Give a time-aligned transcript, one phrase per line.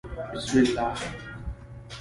[0.33, 0.97] بسم الله